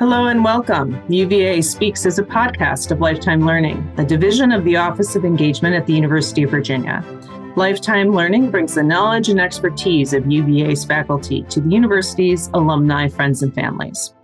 [0.00, 0.98] Hello and welcome.
[1.10, 5.74] UVA Speaks is a podcast of Lifetime Learning, a division of the Office of Engagement
[5.74, 7.04] at the University of Virginia.
[7.54, 13.42] Lifetime Learning brings the knowledge and expertise of UVA's faculty to the university's alumni, friends,
[13.42, 14.14] and families.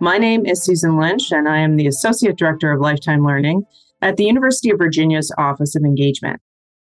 [0.00, 3.62] My name is Susan Lynch, and I am the Associate Director of Lifetime Learning
[4.00, 6.40] at the University of Virginia's Office of Engagement.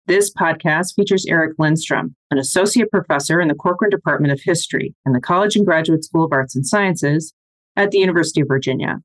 [0.08, 5.14] This podcast features Erik Linstrum, an associate professor in the Corcoran Department of History in
[5.14, 7.34] the College and Graduate School of Arts and Sciences
[7.76, 9.00] at the University of Virginia.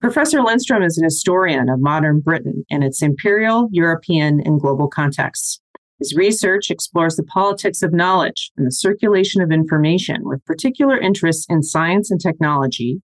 [0.00, 5.60] Professor Linstrum is an historian of modern Britain and its imperial, European, and global contexts.
[5.98, 11.44] His research explores the politics of knowledge and the circulation of information with particular interests
[11.50, 13.02] in science and technology,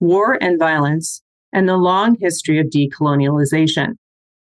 [0.00, 1.22] war and violence,
[1.54, 3.94] and the long history of decolonialization.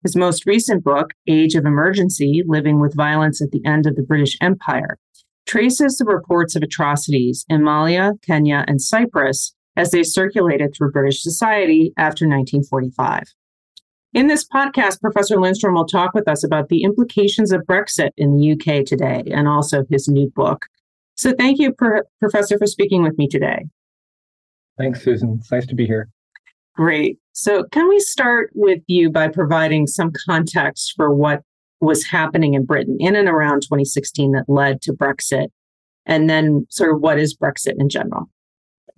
[0.05, 4.05] His most recent book, Age of Emergency Living with Violence at the End of the
[4.05, 4.97] British Empire,
[5.47, 11.23] traces the reports of atrocities in Malaya, Kenya, and Cyprus as they circulated through British
[11.23, 13.23] society after 1945.
[14.13, 18.37] In this podcast, Professor Linstrum will talk with us about the implications of Brexit in
[18.37, 20.67] the UK today and also his new book.
[21.15, 21.73] So, thank you,
[22.21, 23.67] Professor, for speaking with me today.
[24.79, 25.39] Thanks, Susan.
[25.41, 26.09] It's nice to be here.
[26.75, 27.19] Great.
[27.33, 31.43] So, can we start with you by providing some context for what
[31.81, 35.49] was happening in Britain in and around 2016 that led to Brexit?
[36.07, 38.29] And then, sort of, what is Brexit in general?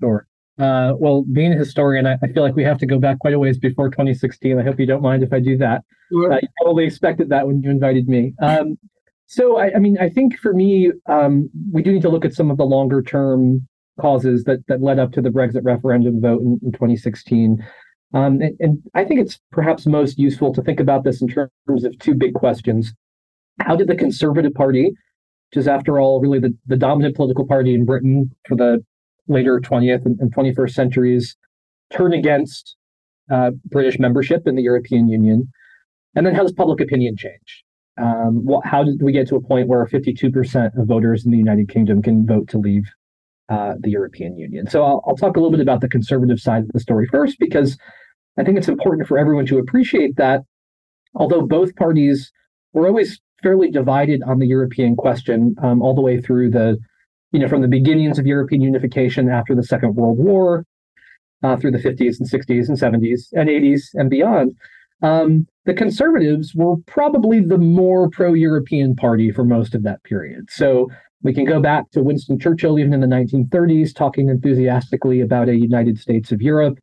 [0.01, 0.27] Sure.
[0.59, 3.33] Uh, well, being a historian, I, I, feel like we have to go back quite
[3.33, 4.59] a ways before 2016.
[4.59, 5.83] I hope you don't mind if I do that.
[6.13, 6.33] Sure.
[6.33, 8.35] Uh, you probably expected that when you invited me.
[8.43, 8.77] Um,
[9.27, 12.35] so, I, I, mean, I think for me, um, we do need to look at
[12.35, 13.67] some of the longer term
[14.01, 17.65] causes that, that led up to the Brexit referendum vote in, in 2016.
[18.13, 21.85] Um, and, and I think it's perhaps most useful to think about this in terms
[21.85, 22.93] of two big questions.
[23.61, 27.75] How did the Conservative Party, which is, after all, really the, the dominant political party
[27.75, 28.85] in Britain for the
[29.29, 31.37] later 20th and, 21st centuries
[31.93, 32.77] turn against
[33.31, 35.51] uh, British membership in the European Union?
[36.15, 37.65] And then how does public opinion change?
[38.01, 41.37] Um, what, how did we get to a point where 52% of voters in the
[41.37, 42.85] United Kingdom can vote to leave
[43.49, 44.69] uh, the European Union?
[44.69, 47.39] So I'll, I'll talk a little bit about the conservative side of the story first,
[47.39, 47.77] because
[48.39, 50.43] I think it's important for everyone to appreciate that
[51.15, 52.33] although both parties
[52.73, 56.79] were always fairly divided on the European question um, all the way through the
[57.33, 60.65] you know, from the beginnings of European unification after the Second World War
[61.43, 64.57] uh, through the 50s and 60s and 70s and 80s and beyond,
[65.03, 70.51] um, the conservatives were probably the more pro European party for most of that period.
[70.51, 70.89] So
[71.23, 75.57] we can go back to Winston Churchill, even in the 1930s, talking enthusiastically about a
[75.57, 76.79] United States of Europe.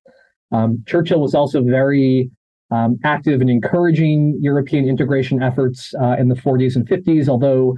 [0.51, 2.29] Um, Churchill was also very
[2.69, 7.77] um, active in encouraging European integration efforts uh, in the 40s and 50s, although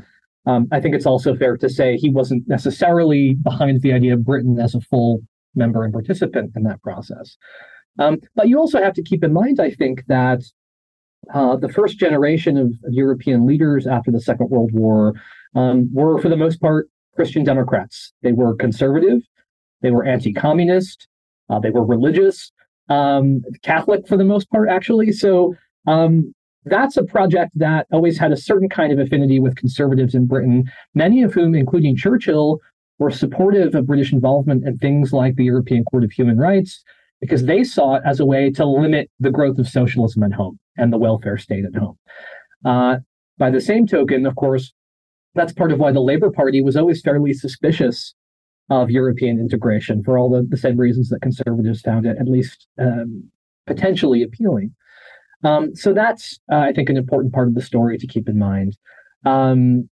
[0.50, 4.26] um, I think it's also fair to say he wasn't necessarily behind the idea of
[4.26, 5.22] Britain as a full
[5.54, 7.38] member and participant in that process.
[8.00, 10.42] Um, but you also have to keep in mind, I think, that
[11.34, 15.14] uh, the first generation of, of, European leaders after the Second World War
[15.56, 18.14] um, were, for the most part, Christian Democrats.
[18.24, 19.22] They were conservative,
[19.82, 21.08] they were anti communist,
[21.50, 22.52] uh, they were religious,
[22.88, 25.12] um, Catholic for the most part, actually.
[25.12, 25.54] So
[25.86, 26.34] um,
[26.66, 30.70] that's a project that always had a certain kind of affinity with conservatives in Britain,
[30.94, 32.60] many of whom, including Churchill,
[32.98, 36.84] were supportive of British involvement in things like the European Court of Human Rights,
[37.22, 40.60] because they saw it as a way to limit the growth of socialism at home
[40.78, 41.98] and the welfare state at home.
[42.66, 42.98] Uh,
[43.38, 44.74] by the same token, of course,
[45.36, 48.14] that's part of why the Labour Party was always fairly suspicious
[48.70, 52.68] of European integration for all the, the same reasons that conservatives found it at least
[52.80, 53.24] um,
[53.66, 54.76] potentially appealing.
[55.44, 58.38] Um, so that's, uh, I think, an important part of the story to keep in
[58.38, 58.78] mind.
[59.26, 59.90] Um,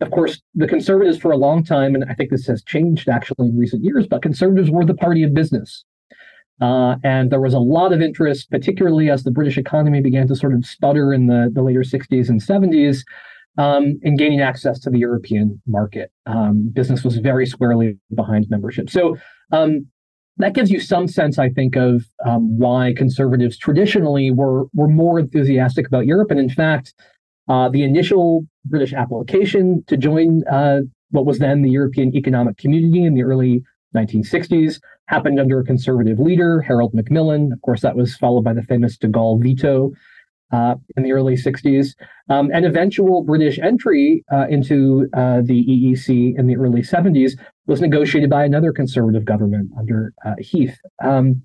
[0.00, 3.48] of course, the conservatives for a long time, and I think this has changed actually
[3.48, 5.84] in recent years, but conservatives were the party of business.
[6.60, 10.36] Uh, and there was a lot of interest, particularly as the British economy began to
[10.36, 13.02] sort of sputter in the, the later 60s and 70s,
[13.58, 16.12] um, in gaining access to the European market.
[16.26, 18.90] Um, business was very squarely behind membership.
[18.90, 19.16] So
[19.52, 19.86] um,
[20.38, 25.18] that gives you some sense, I think, of um, why conservatives traditionally were were more
[25.18, 26.30] enthusiastic about Europe.
[26.30, 26.94] And in fact,
[27.48, 30.80] uh, the initial British application to join uh,
[31.10, 33.62] what was then the European Economic Community in the early
[33.94, 37.52] 1960s happened under a conservative leader, Harold Macmillan.
[37.52, 39.92] Of course, that was followed by the famous de Gaulle veto
[40.52, 41.94] uh, in the early 60s.
[42.28, 47.80] Um, and eventual British entry uh, into uh, the EEC in the early 70s was
[47.80, 50.78] negotiated by another conservative government under uh, Heath.
[51.02, 51.42] Um,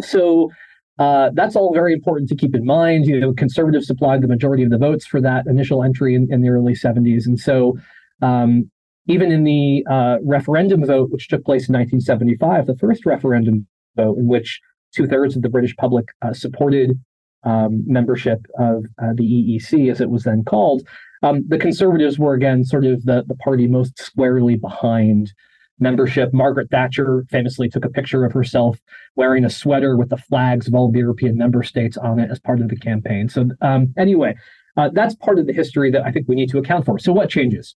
[0.00, 0.50] so
[0.98, 3.06] uh, that's all very important to keep in mind.
[3.06, 6.42] You know, conservatives supplied the majority of the votes for that initial entry in, in
[6.42, 7.26] the early 70s.
[7.26, 7.78] And so
[8.22, 8.70] um,
[9.06, 14.18] even in the uh, referendum vote, which took place in 1975, the first referendum vote
[14.18, 14.60] in which
[14.94, 16.98] two thirds of the British public supported
[17.44, 20.86] um, membership of uh, the EEC, as it was then called.
[21.22, 25.32] Um, the Conservatives were again sort of the, the party most squarely behind
[25.78, 26.32] membership.
[26.32, 28.78] Margaret Thatcher famously took a picture of herself
[29.16, 32.38] wearing a sweater with the flags of all the European member states on it as
[32.38, 33.28] part of the campaign.
[33.28, 34.34] So, um, anyway,
[34.76, 36.98] uh, that's part of the history that I think we need to account for.
[36.98, 37.74] So, what changes?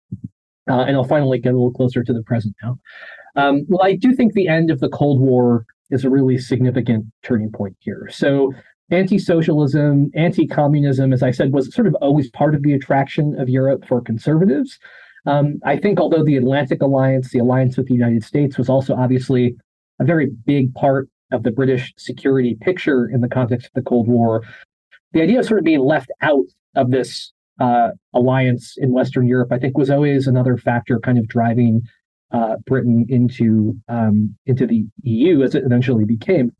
[0.68, 2.78] Uh, and I'll finally get a little closer to the present now.
[3.36, 7.06] Um, well, I do think the end of the Cold War is a really significant
[7.22, 8.08] turning point here.
[8.10, 8.52] So,
[8.90, 13.38] anti socialism, anti communism, as I said, was sort of always part of the attraction
[13.38, 14.78] of Europe for conservatives.
[15.26, 18.94] Um, I think although the Atlantic Alliance, the alliance with the United States, was also
[18.94, 19.56] obviously
[20.00, 24.08] a very big part of the British security picture in the context of the Cold
[24.08, 24.42] War,
[25.12, 29.52] the idea of sort of being left out of this uh, alliance in Western Europe,
[29.52, 31.82] I think, was always another factor kind of driving
[32.32, 36.52] uh, Britain into um, into the EU as it eventually became.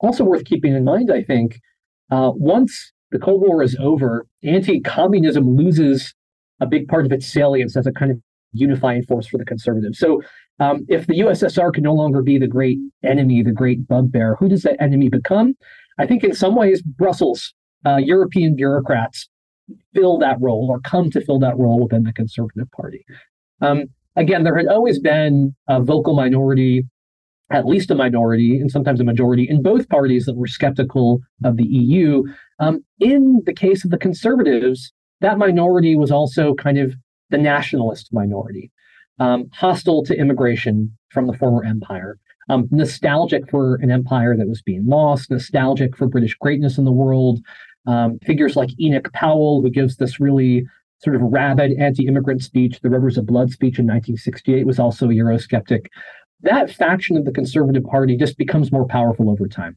[0.00, 1.60] Also worth keeping in mind, I think,
[2.10, 6.14] uh, once the Cold War is over, anti-communism loses
[6.60, 8.18] a big part of its salience as a kind of
[8.52, 9.98] unifying force for the conservatives.
[9.98, 10.22] So
[10.58, 14.48] um, if the USSR can no longer be the great enemy, the great bugbear, who
[14.48, 15.54] does that enemy become?
[15.98, 17.54] I think in some ways, Brussels,
[17.86, 19.28] uh, European bureaucrats
[19.94, 23.04] fill that role or come to fill that role within the Conservative Party.
[23.60, 23.84] Um,
[24.16, 26.84] again, there had always been a vocal minority,
[27.50, 31.56] at least a minority, and sometimes a majority in both parties that were skeptical of
[31.56, 32.22] the EU.
[32.60, 36.94] Um, in the case of the Conservatives, that minority was also kind of
[37.30, 38.70] the nationalist minority,
[39.18, 42.18] um, hostile to immigration from the former empire,
[42.48, 46.92] um, nostalgic for an empire that was being lost, nostalgic for British greatness in the
[46.92, 47.40] world.
[47.86, 50.66] Um, figures like Enoch Powell, who gives this really
[51.02, 55.14] sort of rabid anti-immigrant speech, the Rivers of Blood speech in 1968, was also a
[55.14, 55.86] Eurosceptic.
[56.42, 59.76] That faction of the Conservative Party just becomes more powerful over time.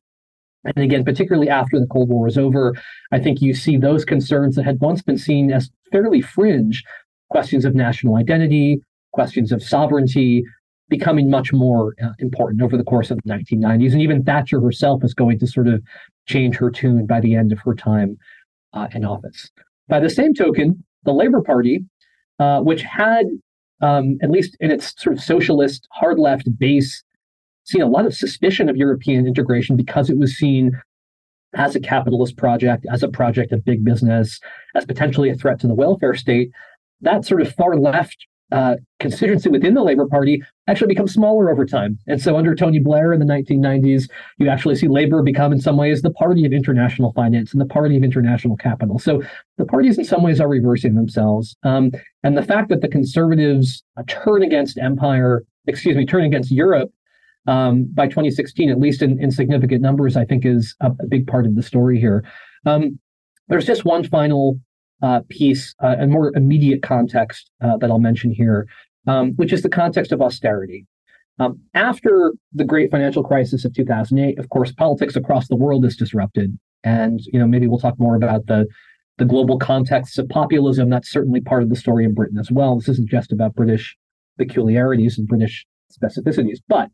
[0.64, 2.74] And again, particularly after the Cold War is over,
[3.12, 6.84] I think you see those concerns that had once been seen as fairly fringe
[7.30, 8.80] questions of national identity,
[9.12, 10.44] questions of sovereignty,
[10.90, 13.94] becoming much more uh, important over the course of the 1990s.
[13.94, 15.82] And even Thatcher herself is going to sort of
[16.28, 18.18] change her tune by the end of her time
[18.74, 19.50] uh, in office.
[19.88, 21.84] By the same token, the Labour Party,
[22.40, 23.26] uh, which had,
[23.84, 27.04] um, at least in its sort of socialist, hard left base,
[27.66, 30.72] seen a lot of suspicion of European integration because it was seen
[31.56, 34.40] as a capitalist project, as a project of big business,
[34.74, 36.50] as potentially a threat to the welfare state.
[37.02, 41.66] That sort of far left uh, constituency within the Labour Party actually becomes smaller over
[41.66, 41.98] time.
[42.08, 44.08] And so under Tony Blair in the 1990s,
[44.38, 47.66] you actually see Labour become in some ways the party of international finance and the
[47.66, 49.00] party of international capital.
[49.00, 49.24] So
[49.58, 51.56] the parties in some ways are reversing themselves.
[51.64, 51.92] Um,
[52.24, 56.92] and the fact that the conservatives turn against empire, excuse me, turn against Europe
[57.48, 61.26] um, by 2016, at least in, in significant numbers, I think is a, a big
[61.26, 62.24] part of the story here.
[62.68, 63.00] Um,
[63.48, 64.60] there's just one final
[65.04, 68.66] uh, piece, uh, more immediate context uh, that I'll mention here,
[69.06, 70.88] um, which is the context of austerity.
[71.40, 75.98] Um, after the great financial crisis of 2008, of course, politics across the world is
[75.98, 78.66] disrupted, and you know maybe we'll talk more about the
[79.18, 80.90] the global context of populism.
[80.90, 82.78] That's certainly part of the story in Britain as well.
[82.78, 83.98] This isn't just about British
[84.38, 86.60] peculiarities and British specificities.
[86.68, 86.90] But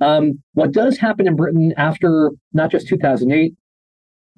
[0.00, 3.54] um, what does happen in Britain after not just 2008,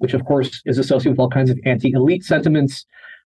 [0.03, 2.85] which of course is associated with all kinds of anti-elite sentiments,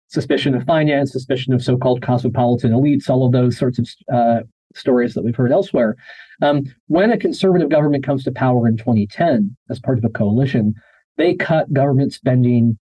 [0.08, 4.42] suspicion of finance, suspicion of so-called cosmopolitan elites, all of those sorts of uh,
[4.76, 5.96] stories that we've heard elsewhere.
[6.42, 10.74] Um, when a conservative government comes to power in 2010 as part of a coalition,
[11.16, 12.78] they cut government spending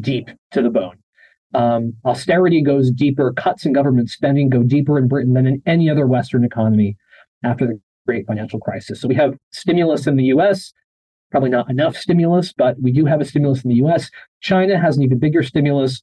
[0.00, 0.96] deep to the bone.
[1.54, 5.88] Um, austerity goes deeper, cuts in government spending go deeper in Britain than in any
[5.88, 6.96] other Western economy
[7.44, 9.00] after the great financial crisis.
[9.00, 10.72] So we have stimulus in the US,
[11.34, 14.08] probably not enough stimulus, but we do have a stimulus in the US.
[14.40, 16.00] China has an even bigger stimulus.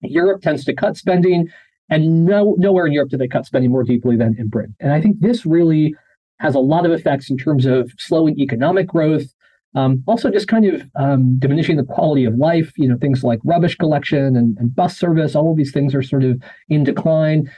[0.00, 1.46] Europe tends to cut spending,
[1.88, 4.74] and no, nowhere in Europe do they cut spending more deeply than in Britain.
[4.80, 5.94] And I think this really
[6.40, 9.32] has a lot of effects in terms of slowing economic growth,
[9.76, 12.72] um, also just kind of um, diminishing the quality of life.
[12.76, 16.02] You know, things like rubbish collection and, and bus service, all of these things are
[16.02, 17.48] sort of in decline.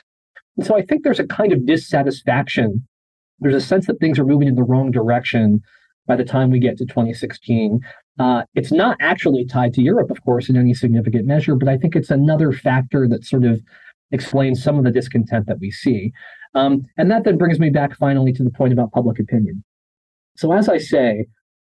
[0.59, 2.87] And so I think there's a kind of dissatisfaction
[3.41, 5.63] there's a sense that things are moving in the wrong direction
[6.09, 7.81] by the time we get to 2016.
[8.19, 11.77] Uh, it's not actually tied to Europe, of course, in any significant measure, but I
[11.77, 13.61] think it's another factor that sort of
[14.11, 16.13] explains some of the discontent that we see.
[16.55, 19.63] Um, and that then brings me back finally to the point about public opinion.
[20.37, 21.27] So, as I say,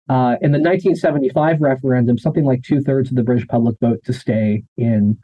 [0.10, 4.14] uh, in the 1975 referendum, something like two thirds of the British public vote to
[4.14, 5.18] stay in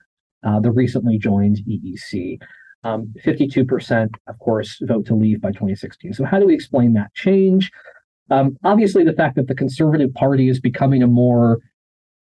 [0.46, 2.40] uh, the recently joined EEC.
[2.84, 6.14] Um, 52%, of course, vote to leave by 2016.
[6.14, 7.72] So, how do we explain that change?
[8.32, 11.60] Um, obviously, the fact that the Conservative Party is becoming a more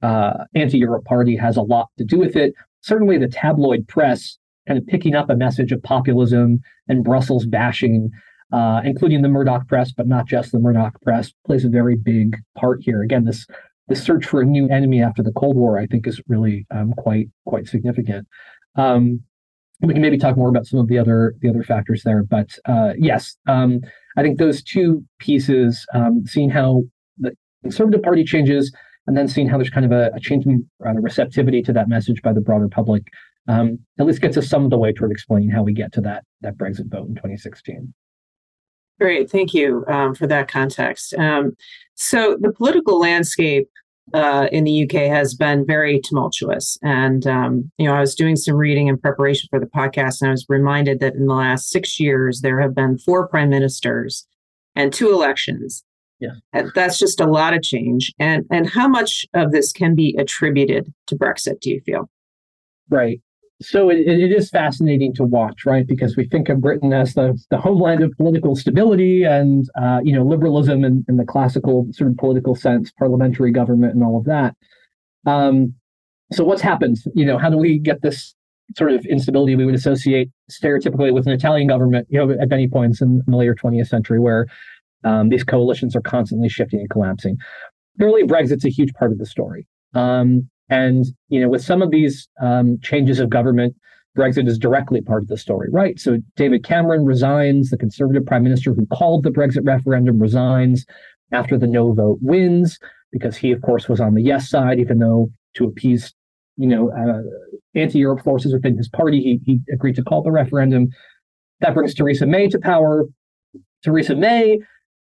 [0.01, 2.53] uh, anti-Europe party has a lot to do with it.
[2.81, 8.12] Certainly, the tabloid press kind of picking up a message of populism and Brussels bashing,
[8.51, 12.38] uh, including the Murdoch press, but not just the Murdoch press, plays a very big
[12.57, 13.01] part here.
[13.01, 13.45] Again, this
[13.89, 16.93] the search for a new enemy after the Cold War, I think, is really um,
[16.98, 18.27] quite quite significant.
[18.75, 19.22] Um,
[19.87, 22.57] we can maybe talk more about some of the other the other factors there, but
[22.65, 23.81] uh, yes, um,
[24.17, 26.83] I think those two pieces, um, seeing how
[27.17, 28.73] the Conservative Party changes,
[29.07, 32.21] and then seeing how there's kind of a, a in uh, receptivity to that message
[32.21, 33.03] by the broader public,
[33.47, 36.01] um, at least gets us some of the way toward explaining how we get to
[36.01, 37.93] that that Brexit vote in 2016.
[38.99, 41.13] Great, thank you um, for that context.
[41.15, 41.57] Um,
[41.95, 43.67] so the political landscape
[44.13, 48.36] uh, in the UK has been very tumultuous, and um, you know I was doing
[48.36, 51.69] some reading in preparation for the podcast, and I was reminded that in the last
[51.69, 54.27] six years there have been four prime ministers
[54.75, 55.83] and two elections.
[56.19, 58.13] Yeah, and that's just a lot of change.
[58.19, 61.60] And and how much of this can be attributed to Brexit?
[61.62, 62.10] Do you feel?
[62.89, 63.22] Right
[63.63, 65.88] so it, it is fascinating to watch, right?
[65.88, 70.13] Because we think of Britain as the, the homeland of political stability and uh, you
[70.13, 74.25] know liberalism in, in the classical sort of political sense, parliamentary government, and all of
[74.25, 74.55] that.
[75.25, 75.74] Um,
[76.32, 76.98] so what's happened?
[77.15, 78.36] You know, how do we get this
[78.75, 82.08] sort of instability we would associate stereotypically with an Italian government?
[82.10, 84.48] You know, at many points in, the later 20th century, where
[85.03, 87.38] um, these coalitions are constantly shifting and collapsing.
[88.00, 89.67] Clearly, Brexit's a huge part of the story.
[89.93, 93.75] Um, and you know, with some of these um, changes of government,
[94.17, 95.99] Brexit is directly part of the story, right?
[95.99, 100.85] So David Cameron resigns, the Conservative Prime Minister who called the Brexit referendum resigns
[101.31, 102.79] after the no vote wins,
[103.11, 106.13] because he, of course, was on the yes side, even though to appease,
[106.57, 107.21] you know, uh,
[107.75, 110.87] anti-Europe forces within his party, he, he agreed to call the referendum.
[111.59, 113.05] That brings Theresa May to power.
[113.83, 114.59] Theresa May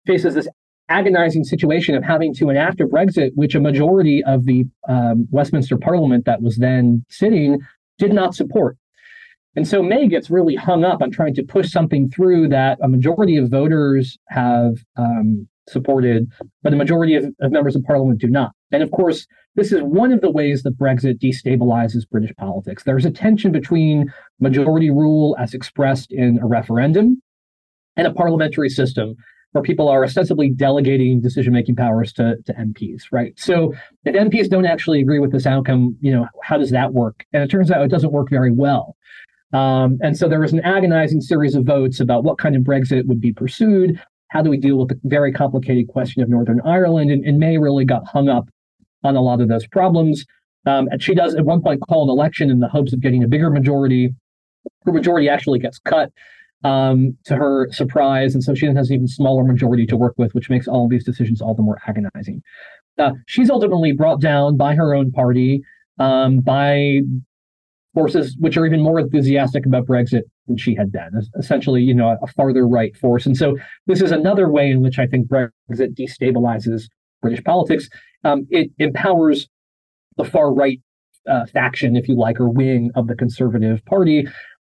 [0.06, 0.48] faces this
[0.88, 5.78] agonizing situation of having to enact a Brexit, which a majority of the um, Westminster
[5.78, 7.58] Parliament that was then sitting
[7.98, 8.76] did not support.
[9.56, 12.88] And so May gets really hung up on trying to push something through that a
[12.88, 16.30] majority of voters have um, supported,
[16.62, 18.52] but a majority of, of members of parliament do not.
[18.72, 22.82] And of course, this is one of the ways that Brexit destabilizes British politics.
[22.82, 27.22] There's a tension between majority rule as expressed in a referendum
[27.96, 29.14] and a parliamentary system
[29.54, 33.38] where people are ostensibly delegating decision making powers to, to MPs, right?
[33.38, 33.72] So
[34.04, 37.24] if MPs don't actually agree with this outcome, you know, how does that work?
[37.32, 38.96] And it turns out it doesn't work very well.
[39.52, 43.06] Um, and so there was an agonizing series of votes about what kind of Brexit
[43.06, 44.02] would be pursued.
[44.30, 47.12] How do we deal with the very complicated question of Northern Ireland?
[47.12, 48.48] And, and May really got hung up
[49.04, 50.24] on a lot of those problems.
[50.66, 53.22] Um, and she does at one point call an election in the hopes of getting
[53.22, 54.12] a bigger majority.
[54.84, 56.10] Her majority actually gets cut
[56.64, 58.34] um, to her surprise.
[58.34, 61.04] And so she has an even smaller majority to work with, which makes all these
[61.04, 62.42] decisions all the more agonizing.
[62.98, 65.62] Uh, she's ultimately brought down by her own party,
[65.98, 67.00] um, by
[67.92, 72.16] forces which are even more enthusiastic about Brexit than she had been, essentially, you know,
[72.22, 73.24] a farther right force.
[73.26, 73.56] And so
[73.86, 76.84] this is another way in which I think Brexit destabilizes
[77.22, 77.88] British politics.
[78.24, 79.48] Um, it empowers
[80.16, 80.80] the far right
[81.28, 84.26] uh, faction, if you like, or wing of the Conservative Party,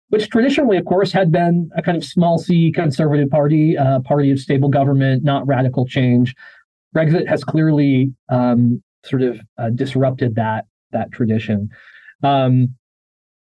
[0.08, 4.30] which traditionally, of course, had been a kind of small c conservative party, uh, party
[4.30, 6.34] of stable government, not radical change.
[6.94, 11.68] Brexit has clearly um, sort of uh, disrupted that that tradition.
[12.22, 12.74] Um,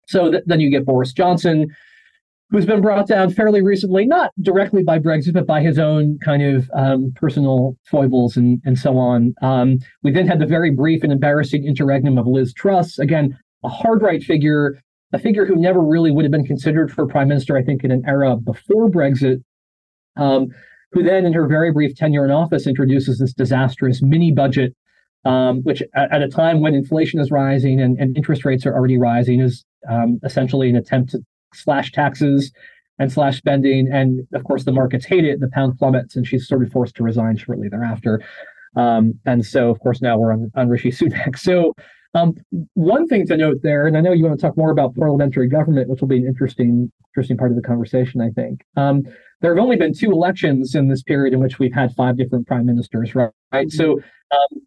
[0.08, 1.68] so th- then you get Boris Johnson,
[2.50, 6.44] who's been brought down fairly recently, not directly by Brexit, but by his own kind
[6.44, 9.34] of um, personal foibles and, and so on.
[9.42, 13.70] Um, we then had the very brief and embarrassing interregnum of Liz Truss, again, a
[13.70, 14.80] hard right figure
[15.16, 17.92] a figure who never really would have been considered for prime minister, I think, in
[17.92, 19.42] an era before Brexit,
[20.18, 20.48] um,
[20.92, 24.76] who then, in her very brief tenure in office, introduces this disastrous mini budget,
[25.24, 28.74] um, which at, at, a time when inflation is rising and, and interest rates are
[28.74, 31.20] already rising, is um, essentially an attempt to
[31.54, 32.52] slash taxes
[33.00, 33.90] and slash spending.
[33.92, 35.40] And of course, the markets hate it.
[35.40, 38.22] The pound plummets, and she's sort of forced to resign shortly thereafter.
[38.76, 41.38] Um, and so, of course, now we're on, on Rishi Sunak.
[41.40, 41.74] So
[42.16, 42.34] um,
[42.74, 45.50] one thing to note there, and I know you want to talk more about parliamentary
[45.50, 48.62] government, which will be an interesting, interesting part of the conversation, I think.
[48.78, 49.04] Um,
[49.42, 52.48] there have only been two elections in this period in which we've had five different
[52.48, 53.32] prime ministers, right?
[53.52, 53.70] right?
[53.70, 54.00] So
[54.32, 54.62] um,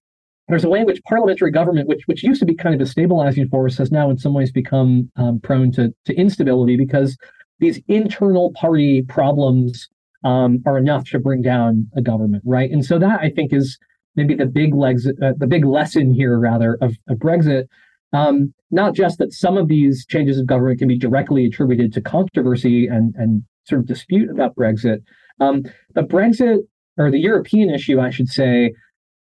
[0.48, 2.86] there's a way in which parliamentary government, which which used to be kind of a
[2.86, 7.16] stabilizing force, has now in some ways become um, prone to to instability because
[7.60, 9.88] these internal party problems
[10.22, 12.70] um, are enough to bring down a government, right?
[12.70, 13.78] And so that I think is
[14.18, 17.64] maybe the big legs, uh, the big lesson here rather of, of Brexit.
[18.12, 22.00] Um, not just that some of these changes of government can be directly attributed to
[22.00, 24.98] controversy and, and sort of dispute about Brexit,
[25.40, 25.62] um,
[25.94, 26.58] but Brexit
[26.96, 28.72] or the European issue, I should say,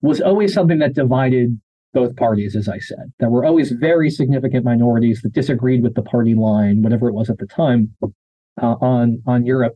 [0.01, 1.59] was always something that divided
[1.93, 3.13] both parties, as I said.
[3.19, 7.31] There were always very significant minorities that disagreed with the party line, whatever it was
[7.31, 9.75] at the time, uh, on on Europe.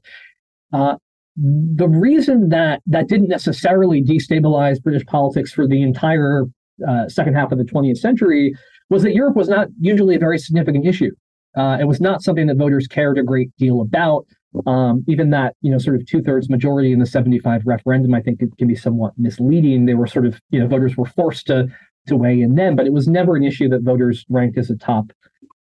[0.73, 0.97] Uh,
[1.41, 6.45] the reason that that didn't necessarily destabilize British politics for the entire
[6.87, 8.55] uh, second half of the 20th century
[8.91, 11.11] was that Europe was not usually a very significant issue.
[11.57, 14.27] Uh, it was not something that voters cared a great deal about.
[14.67, 18.23] Um, even that, you know, sort of two thirds majority in the 75 referendum, I
[18.23, 19.87] think it can be somewhat misleading.
[19.87, 21.69] They were sort of, you know, voters were forced to
[22.07, 24.77] to weigh in then, but it was never an issue that voters ranked as a
[24.77, 25.13] top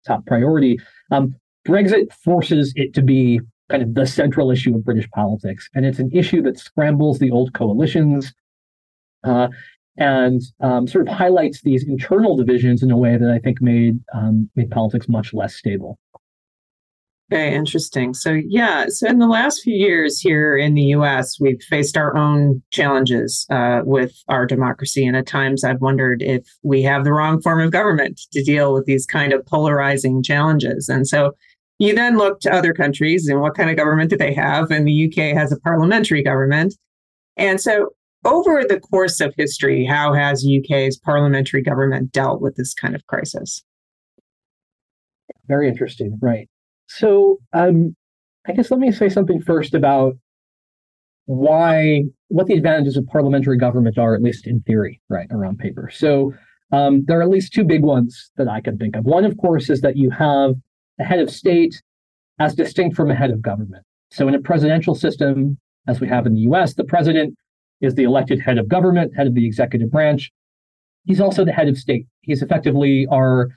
[0.05, 0.79] top priority.
[1.11, 1.35] Um,
[1.67, 5.99] Brexit forces it to be kind of the central issue of British politics, and it's
[5.99, 8.33] an issue that scrambles the old coalitions.
[9.23, 9.47] Uh,
[9.97, 13.97] and um, sort of highlights these internal divisions in a way that I think made
[14.13, 15.97] um, made politics much less stable.
[17.31, 18.13] Very interesting.
[18.13, 22.15] So, yeah, so in the last few years here in the US, we've faced our
[22.15, 25.07] own challenges uh, with our democracy.
[25.07, 28.75] And at times I've wondered if we have the wrong form of government to deal
[28.75, 30.87] with these kind of polarizing challenges.
[30.87, 31.31] And so
[31.79, 34.71] you then look to other countries and what kind of government do they have?
[34.71, 36.75] And the UK has a parliamentary government.
[37.37, 37.89] And so
[38.23, 43.05] over the course of history, how has UK's parliamentary government dealt with this kind of
[43.07, 43.63] crisis?
[45.47, 46.49] Very interesting, right?
[46.87, 47.95] So, um,
[48.47, 50.15] I guess let me say something first about
[51.25, 55.89] why, what the advantages of parliamentary government are, at least in theory, right, around paper.
[55.91, 56.33] So,
[56.71, 59.05] um, there are at least two big ones that I can think of.
[59.05, 60.55] One, of course, is that you have
[60.99, 61.81] a head of state
[62.39, 63.83] as distinct from a head of government.
[64.11, 67.35] So, in a presidential system, as we have in the US, the president
[67.81, 70.31] is the elected head of government, head of the executive branch.
[71.05, 72.07] He's also the head of state.
[72.21, 73.49] He's effectively our,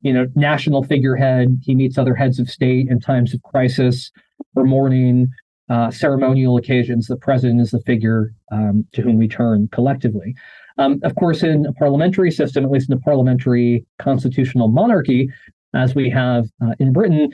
[0.00, 1.60] you know, national figurehead.
[1.62, 4.10] He meets other heads of state in times of crisis
[4.54, 5.28] or mourning,
[5.68, 7.06] uh, ceremonial occasions.
[7.06, 10.34] The president is the figure um, to whom we turn collectively.
[10.78, 15.28] Um, of course, in a parliamentary system, at least in a parliamentary constitutional monarchy,
[15.74, 17.32] as we have uh, in Britain,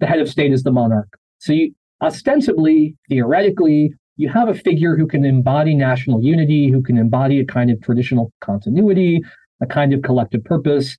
[0.00, 1.08] the head of state is the monarch.
[1.38, 6.98] So you, ostensibly, theoretically, you have a figure who can embody national unity, who can
[6.98, 9.22] embody a kind of traditional continuity,
[9.60, 10.96] a kind of collective purpose,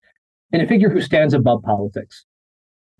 [0.52, 2.26] and a figure who stands above politics,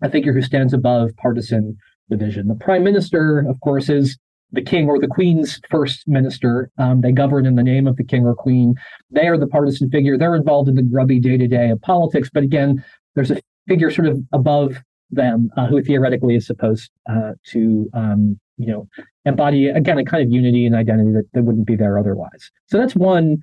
[0.02, 1.76] a figure who stands above partisan
[2.10, 2.48] division.
[2.48, 4.18] The prime minister, of course, is
[4.52, 6.70] the king or the queen's first minister.
[6.78, 8.74] Um, they govern in the name of the king or queen.
[9.10, 10.16] They are the partisan figure.
[10.16, 12.30] They're involved in the grubby day to day of politics.
[12.32, 14.76] But again, there's a figure sort of above
[15.10, 18.88] them uh, who theoretically is supposed uh, to um, you know,
[19.24, 22.50] embody again a kind of unity and identity that, that wouldn't be there otherwise.
[22.66, 23.38] So that's one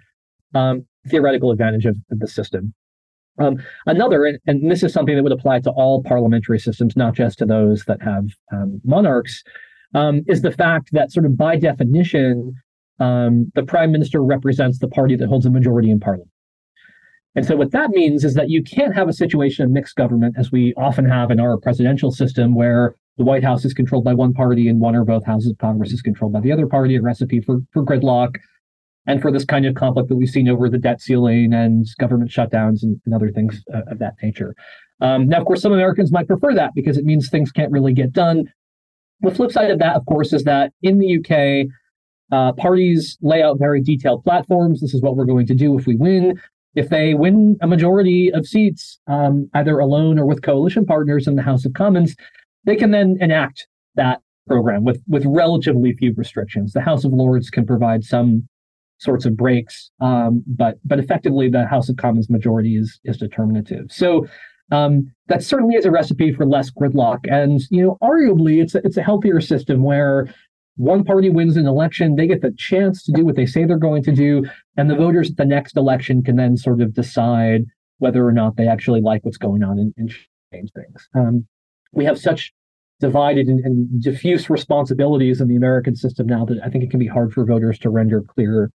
[0.53, 2.73] um, theoretical advantage of, of the system.
[3.39, 7.15] Um, another, and, and, this is something that would apply to all parliamentary systems, not
[7.15, 9.41] just to those that have um, monarchs,
[9.95, 12.53] um, is the fact that, sort of by definition,
[12.99, 16.29] um, the prime minister represents the party that holds a majority in parliament.
[17.35, 20.35] And so, what that means is that you can't have a situation of mixed government,
[20.37, 24.13] as we often have in our presidential system, where the White House is controlled by
[24.13, 26.95] one party and one or both houses of Congress is controlled by the other party,
[26.95, 28.35] a recipe for, for gridlock
[29.07, 32.29] and for this kind of conflict that we've seen over the debt ceiling and government
[32.29, 34.55] shutdowns and, and other things uh, of that nature.
[35.01, 37.93] Um, now, of course, some Americans might prefer that because it means things can't really
[37.93, 38.45] get done.
[39.21, 41.67] The flip side of that, of course, is that in the UK,
[42.31, 44.81] uh, parties lay out very detailed platforms.
[44.81, 46.39] This is what we're going to do if we win.
[46.75, 51.35] If they win a majority of seats, um, either alone or with coalition partners in
[51.35, 52.15] the House of Commons,
[52.65, 56.73] they can then enact that program with with relatively few restrictions.
[56.73, 58.47] The House of Lords can provide some
[58.99, 63.87] sorts of breaks, um, but but effectively the House of Commons majority is is determinative.
[63.89, 64.27] So
[64.71, 68.81] um, that certainly is a recipe for less gridlock, and you know arguably it's a,
[68.85, 70.33] it's a healthier system where
[70.81, 73.77] one party wins an election, they get the chance to do what they say they're
[73.77, 74.43] going to do,
[74.77, 77.65] and the voters at the next election can then sort of decide
[77.99, 80.11] whether or not they actually like what's going on and, and
[80.51, 81.07] change things.
[81.13, 81.45] Um,
[81.93, 82.51] we have such
[82.99, 86.99] divided and, and, diffuse responsibilities in the American system now that I think it can
[86.99, 88.71] be hard for voters to render clear,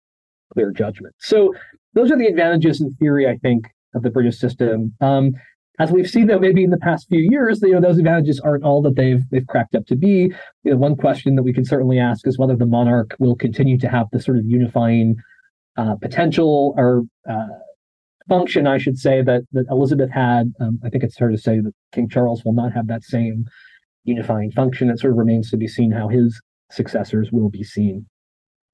[0.53, 1.15] clear judgment.
[1.19, 1.55] So
[1.95, 3.65] those are the advantages in theory, I think,
[3.95, 4.93] of the British system.
[5.01, 5.33] Um,
[5.79, 8.63] as we've seen, though, maybe in the past few years, you know, those advantages aren't
[8.63, 10.31] all that they've they've cracked up to be.
[10.63, 13.77] You know, one question that we can certainly ask is whether the monarch will continue
[13.79, 15.15] to have the sort of unifying
[15.77, 17.47] uh, potential or uh,
[18.29, 20.53] function, I should say, that, that Elizabeth had.
[20.59, 23.45] Um, I think it's fair to say that King Charles will not have that same
[24.03, 24.89] unifying function.
[24.89, 28.05] It sort of remains to be seen how his successors will be seen.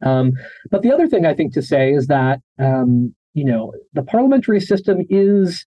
[0.03, 0.33] Um,
[0.69, 4.59] but the other thing I think to say is that um, you know the parliamentary
[4.59, 5.65] system is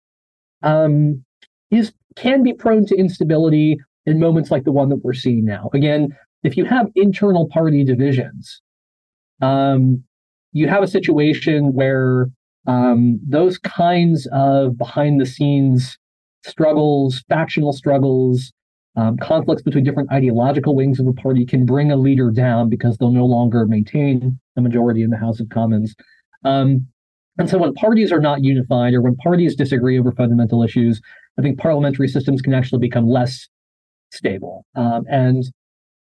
[0.64, 1.24] um,
[1.70, 5.70] is can be prone to instability in moments like the one that we're seeing now.
[5.74, 8.62] Again, if you have internal party divisions,
[9.42, 10.04] um,
[10.54, 12.30] you have a situation where
[12.68, 15.98] um, those kinds of behind the scenes
[16.44, 18.52] struggles, factional struggles,
[18.96, 22.98] um, conflicts between different ideological wings of a party can bring a leader down because
[22.98, 25.96] they'll no longer maintain a majority in the House of Commons.
[26.44, 26.88] Um,
[27.42, 31.02] and so when parties are not unified or when parties disagree over fundamental issues,
[31.40, 33.48] I think parliamentary systems can actually become less
[34.12, 34.64] stable.
[34.76, 35.44] Um, and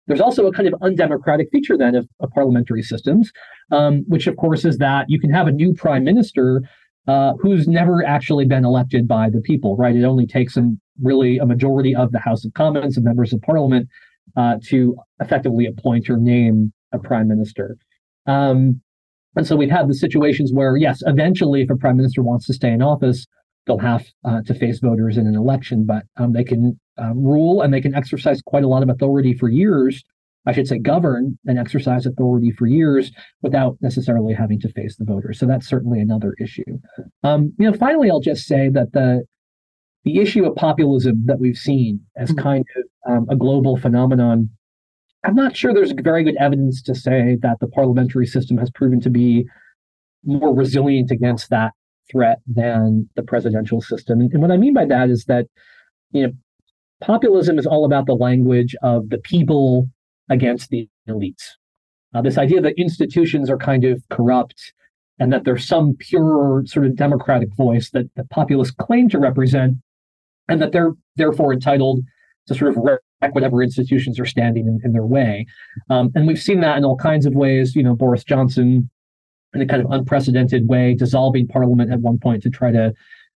[0.07, 3.33] there's also a kind of undemocratic feature then of, of parliamentary systems,
[3.73, 6.63] um, which of course is that you can have a new prime minister
[7.09, 9.97] uh, who's never actually been elected by the people, right?
[9.97, 13.41] It only takes some really a majority of the House of Commons and members of
[13.43, 13.89] Parliament
[14.37, 17.77] uh, to effectively appoint or name a prime minister.
[18.27, 18.81] Um,
[19.37, 22.55] and so we've had the situations where, yes, eventually, if a prime minister wants to
[22.55, 23.27] stay in office,
[23.67, 27.63] they'll have uh, to face voters in an election, but um, they can uh, rule
[27.63, 30.03] and they can exercise quite a lot of authority for years.
[30.47, 35.07] I should say, govern and exercise authority for years without necessarily having to face the
[35.07, 35.39] voters.
[35.39, 36.79] So that's certainly another issue.
[37.23, 39.25] Um, you know, finally, I'll just say that the
[40.05, 42.43] the issue of populism that we've seen as mm-hmm.
[42.43, 44.51] kind of um, a global phenomenon
[45.25, 49.01] I'm not sure there's very good evidence to say that the parliamentary system has proven
[49.01, 49.47] to be
[50.25, 51.73] more resilient against that
[52.11, 54.21] threat than the presidential system.
[54.21, 55.47] And, what I mean by that is that,
[56.13, 56.33] you know,
[57.01, 59.89] populism is all about the language of the people
[60.29, 61.49] against the elites.
[62.15, 64.73] Uh, this idea that institutions are kind of corrupt
[65.19, 69.77] and that there's some pure sort of democratic voice that the populists claim to represent,
[70.49, 72.01] and that they're therefore entitled
[72.47, 73.01] to sort of wreck
[73.33, 75.47] whatever institutions are standing in, in their way.
[75.89, 77.75] Um, and we've seen that in all kinds of ways.
[77.75, 78.91] You know, Boris Johnson,
[79.55, 82.93] in a kind of unprecedented way, dissolving parliament at one point to try to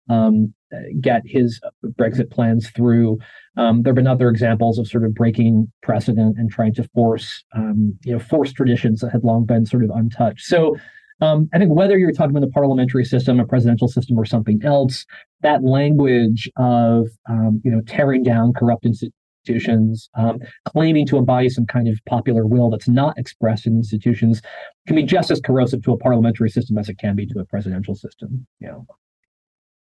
[0.10, 0.54] um,
[1.00, 3.20] get his Brexit plans through.
[3.56, 7.43] Um, there have been other examples of sort of breaking precedent and trying to force,
[7.56, 10.46] um, you know, force traditions that had long been sort of untouched.
[10.46, 10.78] So
[11.21, 14.60] um, I think whether you're talking about the parliamentary system, a presidential system, or something
[14.63, 15.06] else,
[15.41, 21.65] that language of um, you know tearing down corrupt institutions, um, claiming to embody some
[21.65, 24.41] kind of popular will that's not expressed in institutions,
[24.86, 27.45] can be just as corrosive to a parliamentary system as it can be to a
[27.45, 28.45] presidential system.
[28.60, 28.86] You know.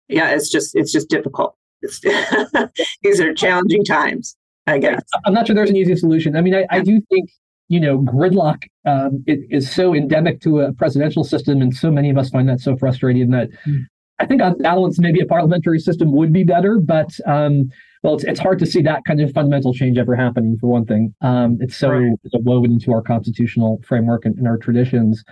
[0.07, 1.55] Yeah, it's just it's just difficult.
[1.81, 1.99] It's,
[3.03, 4.35] these are challenging times.
[4.65, 5.01] I guess.
[5.25, 6.35] I'm not sure there's an easy solution.
[6.35, 7.29] I mean, I, I do think
[7.69, 12.09] you know, gridlock um, it is so endemic to a presidential system, and so many
[12.09, 13.79] of us find that so frustrating that mm.
[14.19, 17.69] I think on balance, maybe a parliamentary system would be better, but um,
[18.03, 20.57] well, it's, it's hard to see that kind of fundamental change ever happening.
[20.59, 22.11] For one thing, um, it's so right.
[22.33, 25.23] woven into our constitutional framework and, and our traditions.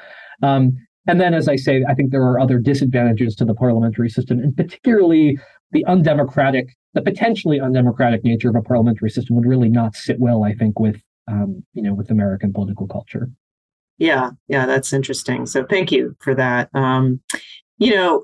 [0.43, 0.73] Um,
[1.07, 4.39] and then, as I say, I think there are other disadvantages to the parliamentary system,
[4.39, 5.37] and particularly
[5.71, 10.43] the undemocratic, the potentially undemocratic nature of a parliamentary system would really not sit well,
[10.43, 13.29] I think, with um, you know, with American political culture.
[13.97, 15.45] Yeah, yeah, that's interesting.
[15.45, 16.69] So thank you for that.
[16.73, 17.21] Um,
[17.77, 18.23] you know,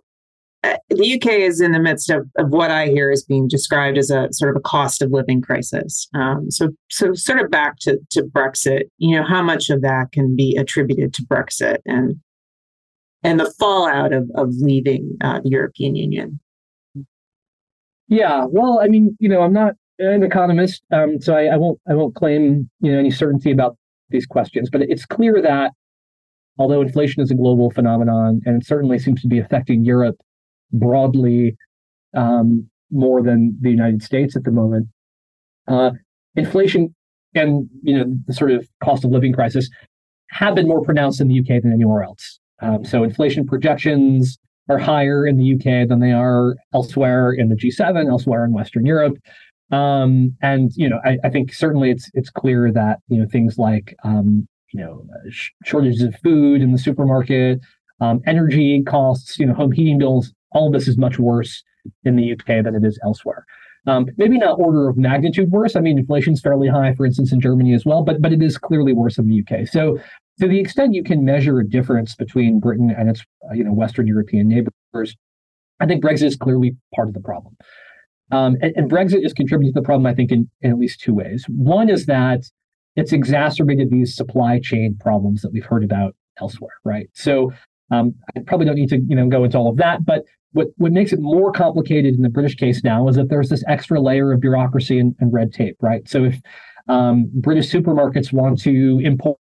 [0.63, 3.97] uh, the UK is in the midst of, of what I hear is being described
[3.97, 6.07] as a sort of a cost of living crisis.
[6.13, 10.11] Um, so, so sort of back to, to Brexit, you know, how much of that
[10.11, 12.19] can be attributed to Brexit and
[13.23, 16.39] and the fallout of, of leaving uh, the European Union?
[18.07, 21.79] Yeah, well, I mean, you know, I'm not an economist, um, so I, I, won't
[21.89, 23.77] I won't claim you know any certainty about
[24.09, 24.69] these questions.
[24.69, 25.71] But it's clear that
[26.57, 30.17] although inflation is a global phenomenon and it certainly seems to be affecting Europe
[30.73, 31.55] broadly
[32.15, 34.87] um, more than the United States at the moment,
[35.67, 35.91] uh,
[36.35, 36.93] inflation
[37.33, 39.69] and you know the sort of cost of living crisis
[40.31, 42.39] have been more pronounced in the UK than anywhere else.
[42.61, 44.37] Um, so inflation projections
[44.69, 48.85] are higher in the UK than they are elsewhere in the G7, elsewhere in Western
[48.85, 49.17] Europe.
[49.71, 53.57] Um, and you know, I, I, think certainly it's it's clear that you know things
[53.57, 57.59] like um, you know sh- shortages of food in the supermarket,
[58.01, 61.63] um, energy costs, you know, home heating bills, all of this is much worse
[62.03, 63.45] in the UK than it is elsewhere.
[63.87, 65.75] Um, maybe not order of magnitude worse.
[65.75, 68.57] I mean, inflation's fairly high, for instance, in Germany as well, but but it is
[68.57, 69.67] clearly worse in the UK.
[69.67, 69.97] So
[70.39, 73.73] to the extent you can measure a difference between Britain and its uh, you know
[73.73, 75.15] Western European neighbors,
[75.79, 77.55] I think Brexit is clearly part of the problem.
[78.31, 81.01] Um, and, and, Brexit is contributing to the problem, I think, in, in at least
[81.01, 81.45] two ways.
[81.49, 82.41] One is that
[82.95, 87.09] it's exacerbated these supply chain problems that we've heard about elsewhere, right?
[87.13, 87.51] So
[87.91, 90.67] um, I probably don't need to, you know, go into all of that, but what,
[90.77, 94.01] what makes it more complicated in the British case now is that there's this extra
[94.01, 96.07] layer of bureaucracy and, and red tape, right?
[96.07, 96.41] So if
[96.87, 99.37] um, British supermarkets want to import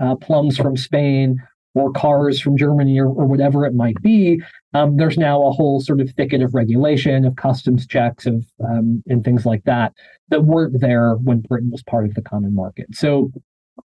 [0.00, 1.42] uh, plums from Spain
[1.74, 4.42] or cars from Germany or, or whatever it might be,
[4.74, 9.02] um, there's now a whole sort of thicket of regulation, of customs checks, of um,
[9.06, 9.92] and things like that
[10.28, 12.86] that weren't there when Britain was part of the common market.
[12.94, 13.30] So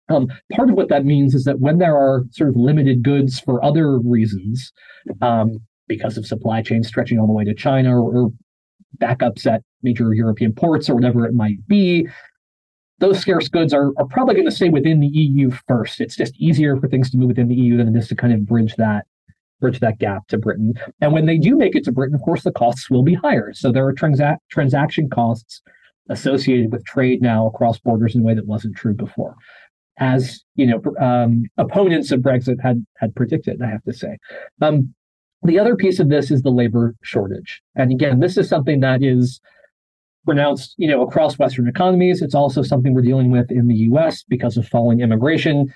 [0.08, 3.40] Um, part of what that means is that when there are sort of limited goods
[3.40, 4.72] for other reasons,
[5.20, 8.32] um, because of supply chains stretching all the way to China or, or
[8.98, 12.08] backups at major European ports or whatever it might be,
[12.98, 16.00] those scarce goods are, are probably going to stay within the EU first.
[16.00, 18.32] It's just easier for things to move within the EU than it is to kind
[18.32, 19.06] of bridge that
[19.60, 20.74] bridge that gap to Britain.
[21.00, 23.52] And when they do make it to Britain, of course, the costs will be higher.
[23.52, 25.62] So there are transa- transaction costs
[26.10, 29.36] associated with trade now across borders in a way that wasn't true before
[29.98, 33.60] as you know um, opponents of Brexit had had predicted.
[33.62, 34.18] I have to say.
[34.60, 34.94] Um,
[35.44, 39.02] the other piece of this is the labor shortage, and again, this is something that
[39.02, 39.40] is
[40.24, 42.22] pronounced, you know, across Western economies.
[42.22, 44.22] It's also something we're dealing with in the U.S.
[44.28, 45.72] because of falling immigration.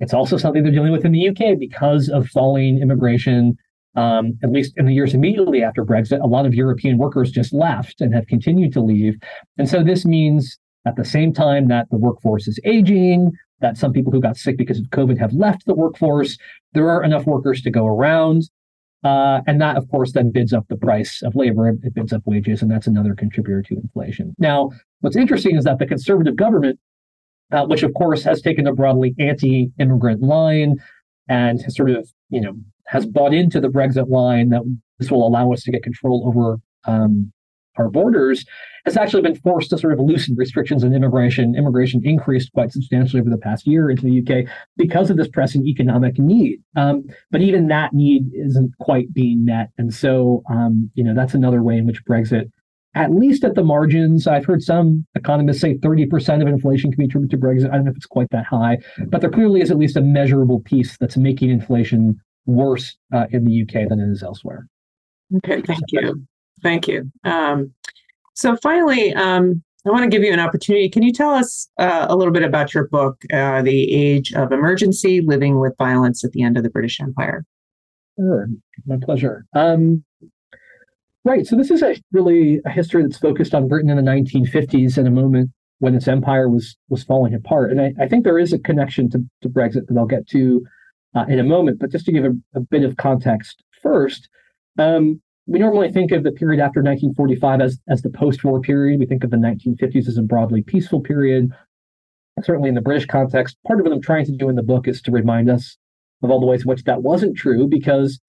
[0.00, 3.56] It's also something they're dealing with in the UK because of falling immigration.
[3.94, 7.54] Um, at least in the years immediately after Brexit, a lot of European workers just
[7.54, 9.14] left and have continued to leave.
[9.56, 13.94] And so this means at the same time that the workforce is aging, that some
[13.94, 16.36] people who got sick because of COVID have left the workforce.
[16.74, 18.42] There are enough workers to go around.
[19.06, 21.68] Uh, and that, of course, then bids up the price of labor.
[21.68, 24.34] It bids up wages, and that's another contributor to inflation.
[24.38, 24.58] Now,
[25.00, 26.76] what's interesting is that the conservative government,
[27.54, 30.72] uh, which of course has taken a broadly anti-immigrant line
[31.28, 32.54] and has sort of, you know,
[32.94, 34.62] has bought into the Brexit line that
[34.98, 36.58] this will allow us to get control over
[36.92, 37.32] um,
[37.78, 38.44] our borders,
[38.84, 41.56] has actually been forced to sort of loosen restrictions on immigration.
[41.56, 45.66] Immigration increased quite substantially over the past year into the UK because of this pressing
[45.66, 46.62] economic need.
[46.76, 49.70] Um, but even that need isn't quite being met.
[49.76, 52.50] And so, um, you know, that's another way in which Brexit,
[52.94, 57.06] at least at the margins, I've heard some economists say 30% of inflation can be
[57.06, 57.70] attributed to Brexit.
[57.70, 60.00] I don't know if it's quite that high, but there clearly is at least a
[60.00, 64.68] measurable piece that's making inflation worse uh, in the UK than it is elsewhere.
[65.38, 66.24] Okay, thank you.
[66.66, 67.12] Thank you.
[67.22, 67.72] Um,
[68.34, 70.88] so finally, um, I want to give you an opportunity.
[70.88, 74.50] Can you tell us uh, a little bit about your book, uh, The Age of
[74.50, 77.44] Emergency Living with Violence at the End of the British Empire?
[78.18, 78.48] Sure,
[78.84, 79.46] my pleasure.
[79.54, 80.02] Um,
[81.24, 84.98] right, so this is a really a history that's focused on Britain in the 1950s
[84.98, 87.70] in a moment when its empire was was falling apart.
[87.70, 90.66] And I, I think there is a connection to, to Brexit that I'll get to
[91.14, 91.78] uh, in a moment.
[91.78, 94.28] But just to give a, a bit of context first,
[94.80, 98.98] um, we normally think of the period after 1945 as, as the post-war period.
[98.98, 101.52] We think of the 1950s as a broadly peaceful period.
[102.42, 104.88] Certainly in the British context, part of what I'm trying to do in the book
[104.88, 105.78] is to remind us
[106.22, 108.20] of all the ways in which that wasn't true because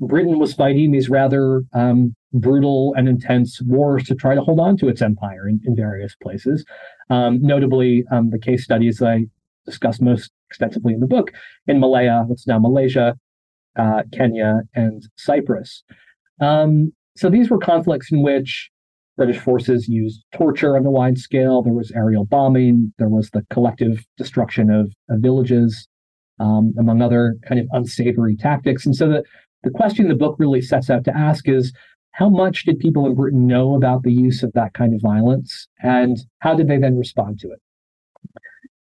[0.00, 4.76] Britain was fighting these rather um, brutal and intense wars to try to hold on
[4.78, 6.64] to its empire in, in various places.
[7.10, 9.26] Um, notably, um, the case studies that I
[9.66, 11.32] discuss most extensively in the book
[11.66, 13.16] in Malaya, what's now Malaysia,
[13.76, 15.84] uh, Kenya, and Cyprus.
[16.40, 18.70] Um, so these were conflicts in which
[19.16, 21.62] British forces used torture on a wide scale.
[21.62, 22.92] There was aerial bombing.
[22.98, 25.86] There was the collective destruction of, of villages,
[26.40, 28.86] um, among other kind of unsavory tactics.
[28.86, 29.22] And so the,
[29.62, 31.72] the question the book really sets out to ask is
[32.12, 35.68] how much did people in Britain know about the use of that kind of violence?
[35.82, 37.60] And how did they then respond to it?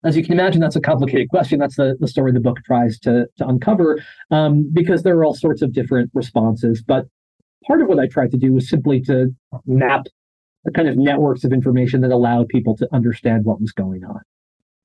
[0.04, 1.58] As you can imagine, that's a complicated question.
[1.58, 5.34] That's the, the story the book tries to, to uncover um, because there are all
[5.34, 6.84] sorts of different responses.
[6.86, 7.06] But
[7.68, 9.34] part of what I tried to do was simply to
[9.66, 10.06] map
[10.64, 14.20] the kind of networks of information that allowed people to understand what was going on.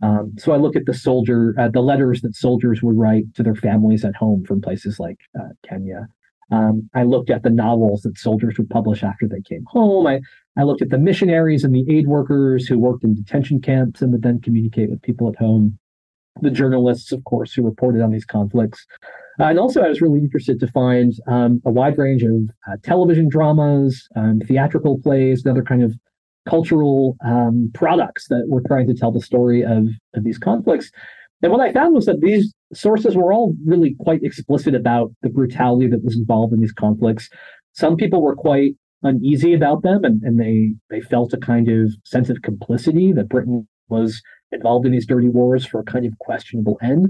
[0.03, 3.43] Um, so I look at the soldier, uh, the letters that soldiers would write to
[3.43, 6.07] their families at home from places like uh, Kenya.
[6.51, 10.07] Um, I looked at the novels that soldiers would publish after they came home.
[10.07, 10.21] I,
[10.59, 14.11] I looked at the missionaries and the aid workers who worked in detention camps and
[14.13, 15.79] would then communicate with people at home.
[16.41, 18.87] The journalists, of course, who reported on these conflicts.
[19.39, 22.77] Uh, and also, I was really interested to find um, a wide range of uh,
[22.83, 25.95] television dramas, um, theatrical plays, and other kind of
[26.49, 30.91] cultural um, products that were trying to tell the story of, of these conflicts.
[31.43, 35.31] And what I found was that these sources were all really quite explicit about the
[35.31, 37.29] brutality that was involved in these conflicts.
[37.73, 41.93] Some people were quite uneasy about them, and, and they they felt a kind of
[42.05, 44.21] sense of complicity that Britain was
[44.53, 47.09] involved in these dirty wars for a kind of questionable end.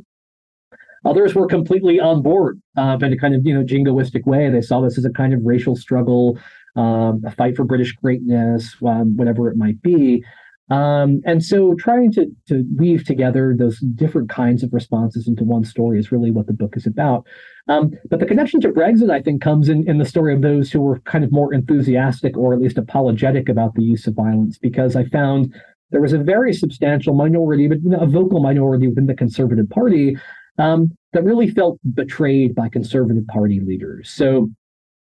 [1.04, 4.50] Others were completely on board uh, in a kind of you know jingoistic way.
[4.50, 6.38] They saw this as a kind of racial struggle,
[6.76, 10.24] um, a fight for British greatness, um, whatever it might be.
[10.70, 15.64] Um, and so trying to, to weave together those different kinds of responses into one
[15.64, 17.26] story is really what the book is about.
[17.66, 20.70] Um, but the connection to Brexit, I think, comes in, in the story of those
[20.70, 24.58] who were kind of more enthusiastic or at least apologetic about the use of violence,
[24.58, 25.52] because I found
[25.90, 30.16] there was a very substantial minority, but a vocal minority within the Conservative Party
[30.60, 34.10] um, that really felt betrayed by Conservative Party leaders.
[34.10, 34.48] So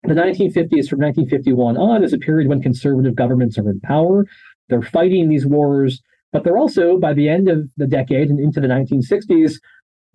[0.05, 4.27] the 1950s from 1951 on is a period when conservative governments are in power.
[4.69, 6.01] They're fighting these wars.
[6.33, 9.61] but they're also, by the end of the decade and into the 1960s,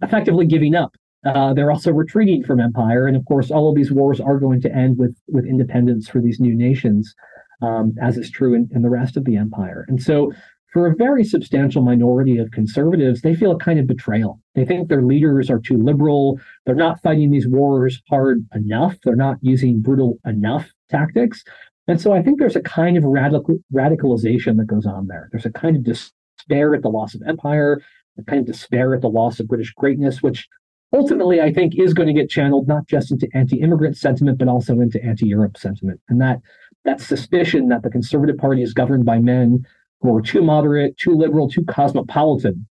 [0.02, 0.96] effectively giving up.
[1.26, 3.06] Uh, they're also retreating from empire.
[3.06, 6.20] And of course, all of these wars are going to end with, with independence for
[6.20, 7.14] these new nations,
[7.62, 9.86] um, as is true in, in the rest of the empire.
[9.88, 10.34] And so,
[10.78, 14.40] for a very substantial minority of conservatives, they feel a kind of betrayal.
[14.54, 16.40] They think their leaders are too liberal.
[16.68, 18.96] They're not fighting these wars hard enough.
[19.04, 21.44] They're not using brutal enough tactics.
[21.88, 25.30] And so I think there's a kind of radical radicalization that goes on there.
[25.32, 27.82] There's a kind of despair at the loss of empire,
[28.20, 30.48] a kind of despair at the loss of British greatness, which
[30.94, 34.80] ultimately I think is going to get channeled not just into anti-immigrant sentiment, but also
[34.80, 36.02] into anti-Europe sentiment.
[36.08, 36.40] And that
[36.86, 39.66] that suspicion that the Conservative Party is governed by men
[40.02, 42.68] who are too moderate, too liberal, too cosmopolitan,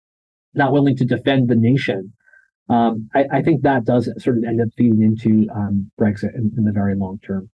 [0.55, 2.13] not willing to defend the nation.
[2.69, 6.53] Um, I, I, think that does sort of end up feeding into um, Brexit in,
[6.57, 7.51] in the very long term.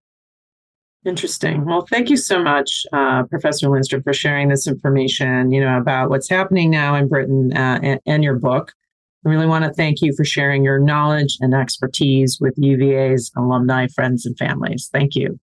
[1.05, 1.65] Interesting.
[1.67, 5.53] Well, thank you so much, uh, Professor Linstrum, for sharing this information.
[5.53, 8.73] You know about what's happening now in Britain uh, and, and, your book.
[9.25, 13.87] I really want to thank you for sharing your knowledge and expertise with UVA's alumni,
[13.95, 14.89] friends, and families.
[14.93, 15.39] Thank you.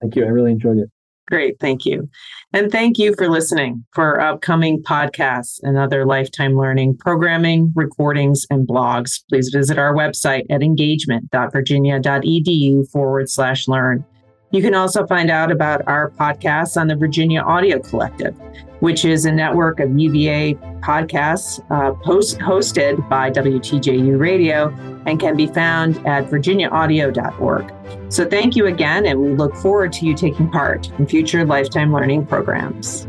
[0.00, 0.24] Thank you.
[0.24, 0.90] I really enjoyed it.
[1.32, 1.58] Great.
[1.60, 2.10] Thank you.
[2.52, 8.68] And thank you for listening for upcoming podcasts and other lifetime learning programming, recordings, and
[8.68, 9.22] blogs.
[9.30, 14.04] Please visit our website at engagement.virginia.edu forward slash learn.
[14.52, 18.34] You can also find out about our podcasts on the Virginia Audio Collective,
[18.80, 24.68] which is a network of UVA podcasts uh, post- hosted by WTJU Radio
[25.06, 27.72] and can be found at virginiaaudio.org.
[28.12, 31.90] So thank you again, and we look forward to you taking part in future lifetime
[31.90, 33.06] learning programs.